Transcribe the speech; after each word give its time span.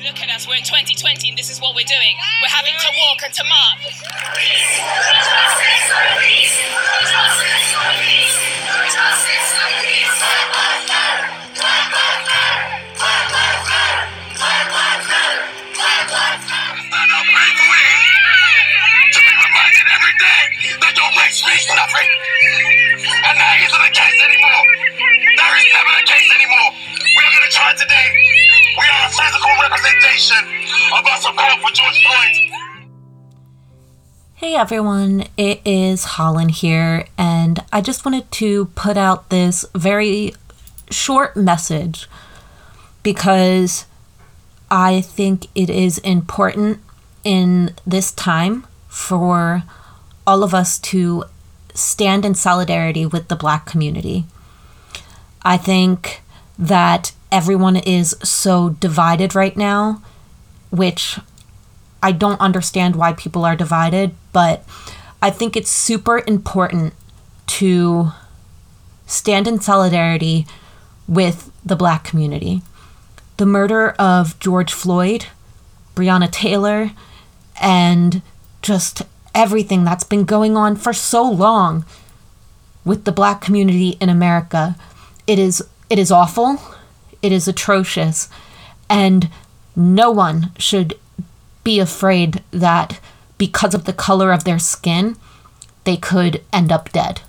Look 0.00 0.16
at 0.24 0.32
us, 0.32 0.48
we're 0.48 0.56
in 0.56 0.64
2020 0.64 1.28
and 1.28 1.36
this 1.36 1.50
is 1.52 1.60
what 1.60 1.76
we're 1.76 1.84
doing. 1.84 2.16
We're 2.40 2.48
having 2.48 2.72
to 2.72 2.88
walk 2.96 3.20
and 3.20 3.34
to 3.36 3.44
march. 3.44 3.84
And 22.40 22.49
Hey 34.34 34.56
everyone, 34.56 35.26
it 35.36 35.60
is 35.64 36.04
Holland 36.04 36.50
here, 36.50 37.06
and 37.16 37.62
I 37.72 37.80
just 37.80 38.04
wanted 38.04 38.28
to 38.32 38.64
put 38.74 38.96
out 38.96 39.28
this 39.28 39.64
very 39.72 40.34
short 40.90 41.36
message 41.36 42.08
because 43.04 43.86
I 44.72 45.02
think 45.02 45.46
it 45.54 45.70
is 45.70 45.98
important 45.98 46.80
in 47.22 47.76
this 47.86 48.10
time 48.10 48.66
for 48.88 49.62
all 50.26 50.42
of 50.42 50.52
us 50.52 50.80
to 50.80 51.24
stand 51.74 52.24
in 52.24 52.34
solidarity 52.34 53.06
with 53.06 53.28
the 53.28 53.36
black 53.36 53.66
community. 53.66 54.24
I 55.42 55.58
think 55.58 56.22
that 56.58 57.12
everyone 57.30 57.76
is 57.76 58.16
so 58.24 58.70
divided 58.70 59.36
right 59.36 59.56
now, 59.56 60.02
which 60.70 61.18
I 62.02 62.12
don't 62.12 62.40
understand 62.40 62.96
why 62.96 63.12
people 63.12 63.44
are 63.44 63.56
divided, 63.56 64.14
but 64.32 64.64
I 65.20 65.30
think 65.30 65.56
it's 65.56 65.70
super 65.70 66.22
important 66.26 66.94
to 67.46 68.12
stand 69.06 69.46
in 69.46 69.60
solidarity 69.60 70.46
with 71.06 71.50
the 71.64 71.76
black 71.76 72.04
community. 72.04 72.62
The 73.36 73.46
murder 73.46 73.90
of 73.98 74.38
George 74.38 74.72
Floyd, 74.72 75.26
Breonna 75.94 76.30
Taylor, 76.30 76.92
and 77.60 78.22
just 78.62 79.02
everything 79.34 79.84
that's 79.84 80.04
been 80.04 80.24
going 80.24 80.56
on 80.56 80.76
for 80.76 80.92
so 80.92 81.28
long 81.28 81.84
with 82.84 83.04
the 83.04 83.12
black 83.12 83.40
community 83.40 83.90
in 84.00 84.08
America. 84.08 84.76
It 85.26 85.38
is 85.38 85.62
it 85.88 85.98
is 85.98 86.12
awful. 86.12 86.60
It 87.20 87.32
is 87.32 87.48
atrocious. 87.48 88.28
And 88.88 89.28
no 89.76 90.10
one 90.10 90.52
should 90.58 90.98
be 91.64 91.78
afraid 91.78 92.42
that 92.50 93.00
because 93.38 93.74
of 93.74 93.84
the 93.84 93.92
color 93.92 94.32
of 94.32 94.44
their 94.44 94.58
skin, 94.58 95.16
they 95.84 95.96
could 95.96 96.42
end 96.52 96.70
up 96.70 96.92
dead. 96.92 97.20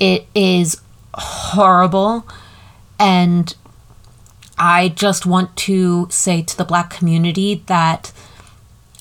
It 0.00 0.26
is 0.34 0.80
horrible. 1.14 2.26
And 2.98 3.54
I 4.58 4.88
just 4.88 5.26
want 5.26 5.56
to 5.56 6.06
say 6.10 6.42
to 6.42 6.56
the 6.56 6.64
black 6.64 6.90
community 6.90 7.62
that 7.66 8.12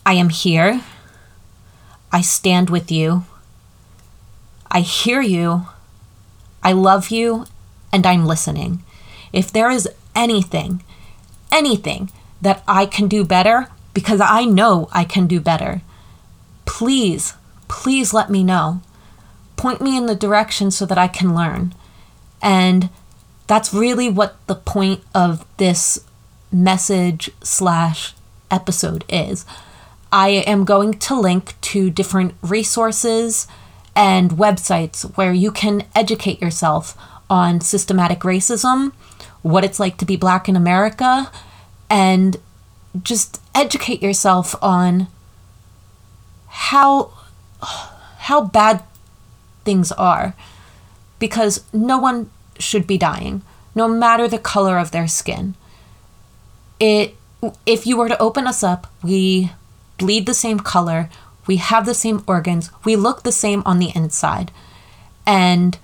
I 0.05 0.13
am 0.13 0.29
here. 0.29 0.81
I 2.11 2.21
stand 2.21 2.69
with 2.69 2.91
you. 2.91 3.25
I 4.69 4.81
hear 4.81 5.21
you. 5.21 5.67
I 6.61 6.71
love 6.71 7.09
you. 7.09 7.45
And 7.91 8.05
I'm 8.05 8.25
listening. 8.25 8.83
If 9.31 9.51
there 9.51 9.69
is 9.69 9.87
anything, 10.15 10.83
anything 11.53 12.11
that 12.41 12.63
I 12.67 12.85
can 12.85 13.07
do 13.07 13.23
better, 13.23 13.69
because 13.93 14.19
I 14.19 14.43
know 14.43 14.89
I 14.91 15.05
can 15.05 15.27
do 15.27 15.39
better, 15.39 15.81
please, 16.65 17.35
please 17.69 18.13
let 18.13 18.29
me 18.29 18.43
know. 18.43 18.81
Point 19.55 19.79
me 19.79 19.95
in 19.95 20.07
the 20.07 20.15
direction 20.15 20.71
so 20.71 20.85
that 20.85 20.97
I 20.97 21.07
can 21.07 21.33
learn. 21.33 21.73
And 22.41 22.89
that's 23.47 23.73
really 23.73 24.09
what 24.09 24.35
the 24.47 24.55
point 24.55 25.01
of 25.13 25.45
this 25.57 26.03
message 26.51 27.29
slash 27.41 28.13
episode 28.51 29.05
is. 29.07 29.45
I 30.11 30.29
am 30.29 30.65
going 30.65 30.99
to 30.99 31.19
link 31.19 31.59
to 31.61 31.89
different 31.89 32.35
resources 32.41 33.47
and 33.95 34.31
websites 34.31 35.03
where 35.17 35.33
you 35.33 35.51
can 35.51 35.85
educate 35.95 36.41
yourself 36.41 36.97
on 37.29 37.61
systematic 37.61 38.19
racism, 38.19 38.91
what 39.43 39.63
it's 39.63 39.79
like 39.79 39.97
to 39.97 40.05
be 40.05 40.15
black 40.15 40.49
in 40.49 40.55
America, 40.55 41.31
and 41.89 42.37
just 43.01 43.39
educate 43.53 44.01
yourself 44.01 44.55
on 44.61 45.07
how 46.47 47.11
how 47.61 48.41
bad 48.41 48.83
things 49.63 49.91
are 49.93 50.35
because 51.19 51.63
no 51.71 51.97
one 51.97 52.29
should 52.59 52.85
be 52.85 52.97
dying 52.97 53.41
no 53.73 53.87
matter 53.87 54.27
the 54.27 54.37
color 54.37 54.77
of 54.77 54.91
their 54.91 55.07
skin 55.07 55.55
it 56.79 57.15
if 57.65 57.87
you 57.87 57.97
were 57.97 58.07
to 58.07 58.21
open 58.21 58.45
us 58.45 58.63
up 58.63 58.87
we 59.01 59.51
bleed 59.97 60.25
the 60.25 60.33
same 60.33 60.59
color, 60.59 61.09
we 61.47 61.57
have 61.57 61.85
the 61.85 61.93
same 61.93 62.23
organs, 62.27 62.69
we 62.83 62.95
look 62.95 63.23
the 63.23 63.31
same 63.31 63.63
on 63.65 63.79
the 63.79 63.91
inside. 63.95 64.51
And 65.25 65.77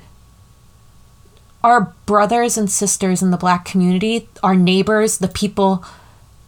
our 1.63 1.93
brothers 2.05 2.57
and 2.57 2.69
sisters 2.69 3.21
in 3.21 3.31
the 3.31 3.37
black 3.37 3.65
community, 3.65 4.29
our 4.41 4.55
neighbors, 4.55 5.17
the 5.17 5.27
people 5.27 5.83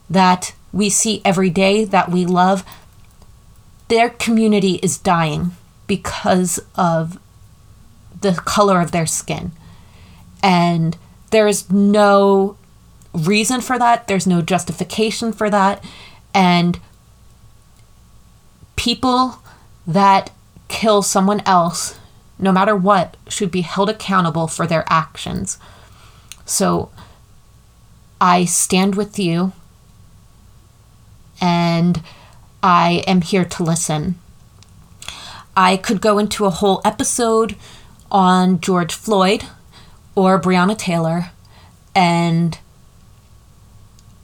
that 0.09 0.53
we 0.72 0.89
see 0.89 1.22
every 1.25 1.49
day 1.49 1.83
that 1.83 2.09
we 2.09 2.25
love, 2.25 2.63
their 3.88 4.09
community 4.09 4.75
is 4.75 4.97
dying 4.97 5.51
because 5.88 6.59
of 6.75 7.19
the 8.22 8.33
color 8.33 8.79
of 8.79 8.91
their 8.91 9.05
skin. 9.05 9.51
And 10.41 10.97
there's 11.31 11.69
no 11.69 12.57
reason 13.13 13.61
for 13.61 13.78
that, 13.78 14.07
there's 14.07 14.28
no 14.28 14.41
justification 14.41 15.33
for 15.33 15.49
that. 15.49 15.83
And 16.33 16.79
people 18.75 19.41
that 19.85 20.31
kill 20.69 21.01
someone 21.01 21.41
else, 21.45 21.99
no 22.41 22.52
matter 22.52 22.75
what, 22.75 23.16
should 23.28 23.52
be 23.52 23.62
held 23.62 23.90
accountable 23.90 24.47
for 24.47 24.68
their 24.68 24.84
actions. 24.88 25.57
So 26.46 26.91
I 28.19 28.46
stand 28.46 28.96
with 28.96 29.18
you 29.18 29.53
and 31.40 32.02
I 32.62 33.03
am 33.07 33.22
here 33.22 33.46
to 33.46 33.63
listen. 33.63 34.19
I 35.56 35.78
could 35.78 36.02
go 36.02 36.18
into 36.18 36.46
a 36.46 36.52
whole 36.52 36.81
episode 36.85 37.56
on 38.12 38.59
George 38.59 38.94
Floyd 38.94 39.46
or 40.16 40.40
Breonna 40.40 40.78
Taylor, 40.78 41.31
and 41.96 42.58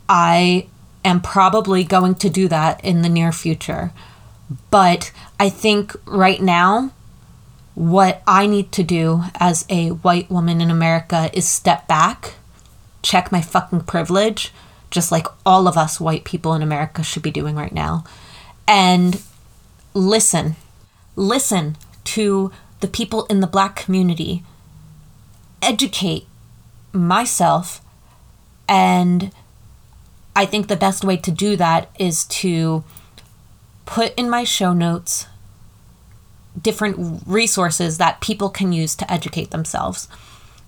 I 0.08 0.68
am 1.04 1.22
probably 1.22 1.84
going 1.84 2.16
to 2.16 2.30
do 2.30 2.48
that 2.48 2.84
in 2.84 3.02
the 3.02 3.10
near 3.10 3.32
future. 3.32 3.92
But 4.70 5.12
I 5.40 5.50
think 5.50 5.96
right 6.06 6.42
now, 6.42 6.92
what 7.78 8.24
I 8.26 8.48
need 8.48 8.72
to 8.72 8.82
do 8.82 9.22
as 9.36 9.64
a 9.70 9.90
white 9.90 10.32
woman 10.32 10.62
in 10.62 10.72
America 10.72 11.30
is 11.32 11.48
step 11.48 11.88
back, 11.88 12.34
check 13.04 13.32
my 13.32 13.40
fucking 13.40 13.82
privilege, 13.82 14.52
just 14.90 15.12
like 15.12 15.28
all 15.46 15.68
of 15.68 15.78
us 15.78 16.00
white 16.00 16.24
people 16.24 16.56
in 16.56 16.64
America 16.64 17.04
should 17.04 17.22
be 17.22 17.30
doing 17.30 17.56
right 17.56 17.72
now, 17.72 18.04
and 18.68 19.22
listen. 19.94 20.56
Listen 21.16 21.78
to 22.06 22.52
the 22.80 22.88
people 22.88 23.26
in 23.26 23.42
the 23.42 23.48
black 23.48 23.76
community, 23.76 24.44
educate 25.62 26.26
myself, 26.94 27.82
and 28.68 29.32
I 30.36 30.48
think 30.48 30.68
the 30.68 30.75
best 30.75 31.04
way 31.04 31.18
to 31.18 31.30
do 31.30 31.56
that 31.57 31.92
is 32.00 32.25
to 32.25 32.84
put 33.86 34.16
in 34.16 34.31
my 34.31 34.44
show 34.44 34.74
notes 34.74 35.28
different 36.62 37.24
resources 37.25 37.98
that 37.98 38.21
people 38.21 38.50
can 38.50 38.71
use 38.71 38.95
to 38.95 39.12
educate 39.12 39.51
themselves. 39.51 40.07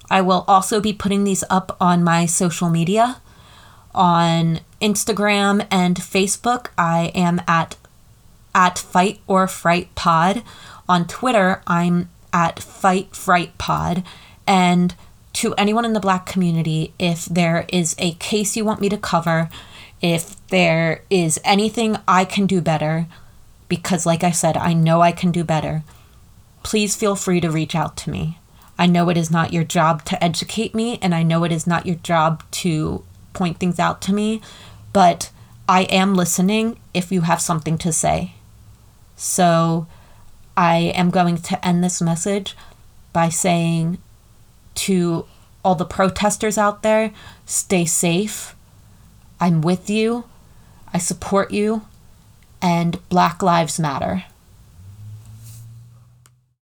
I 0.09 0.21
will 0.21 0.45
also 0.47 0.81
be 0.81 0.93
putting 0.93 1.23
these 1.23 1.43
up 1.49 1.75
on 1.79 2.03
my 2.03 2.25
social 2.25 2.69
media. 2.69 3.21
On 3.93 4.59
Instagram 4.81 5.65
and 5.71 5.97
Facebook, 5.97 6.67
I 6.77 7.11
am 7.15 7.41
at 7.47 7.75
at 8.53 8.79
Fight 8.79 9.19
or 9.27 9.47
Fright 9.47 9.93
Pod. 9.95 10.43
On 10.87 11.05
Twitter, 11.05 11.61
I'm 11.67 12.09
at 12.33 12.59
Fight 12.59 13.15
Fright 13.15 13.57
Pod. 13.57 14.03
And 14.47 14.95
to 15.33 15.53
anyone 15.55 15.85
in 15.85 15.93
the 15.93 15.99
black 15.99 16.25
community, 16.25 16.93
if 16.97 17.25
there 17.25 17.65
is 17.69 17.95
a 17.99 18.13
case 18.13 18.57
you 18.57 18.65
want 18.65 18.81
me 18.81 18.89
to 18.89 18.97
cover, 18.97 19.49
if 20.01 20.45
there 20.47 21.03
is 21.09 21.39
anything 21.43 21.97
I 22.07 22.25
can 22.25 22.47
do 22.47 22.61
better, 22.61 23.07
because, 23.69 24.05
like 24.05 24.23
I 24.23 24.31
said, 24.31 24.57
I 24.57 24.73
know 24.73 25.01
I 25.01 25.11
can 25.11 25.31
do 25.31 25.43
better. 25.43 25.83
Please 26.63 26.95
feel 26.95 27.15
free 27.15 27.39
to 27.39 27.49
reach 27.49 27.75
out 27.75 27.95
to 27.97 28.09
me. 28.09 28.39
I 28.77 28.85
know 28.85 29.09
it 29.09 29.17
is 29.17 29.31
not 29.31 29.53
your 29.53 29.63
job 29.63 30.03
to 30.05 30.21
educate 30.23 30.75
me, 30.75 30.99
and 31.01 31.15
I 31.15 31.23
know 31.23 31.43
it 31.43 31.51
is 31.51 31.67
not 31.67 31.85
your 31.85 31.95
job 31.97 32.43
to 32.51 33.03
point 33.33 33.59
things 33.59 33.79
out 33.79 34.01
to 34.03 34.13
me, 34.13 34.41
but 34.91 35.31
I 35.67 35.83
am 35.83 36.15
listening 36.15 36.79
if 36.93 37.11
you 37.11 37.21
have 37.21 37.41
something 37.41 37.77
to 37.77 37.93
say. 37.93 38.33
So 39.15 39.85
I 40.57 40.77
am 40.95 41.09
going 41.09 41.37
to 41.37 41.65
end 41.65 41.83
this 41.83 42.01
message 42.01 42.55
by 43.13 43.29
saying 43.29 43.99
to 44.75 45.25
all 45.63 45.75
the 45.75 45.85
protesters 45.85 46.57
out 46.57 46.81
there 46.83 47.13
stay 47.45 47.85
safe. 47.85 48.55
I'm 49.39 49.61
with 49.61 49.89
you. 49.89 50.23
I 50.93 50.97
support 50.97 51.51
you 51.51 51.83
and 52.61 52.97
Black 53.09 53.41
Lives 53.41 53.79
Matter. 53.79 54.25